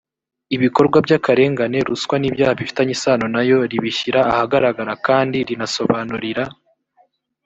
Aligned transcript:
ibikorwa 0.55 0.97
by 1.05 1.11
akarengane 1.17 1.77
ruswa 1.87 2.15
n 2.19 2.23
ibyaha 2.29 2.57
bifitanye 2.59 2.91
isano 2.97 3.25
na 3.33 3.41
yo 3.49 3.57
ribishyira 3.71 4.19
ahagaragara 4.31 4.93
kandi 5.07 5.37
rinasobanurira 5.49 6.43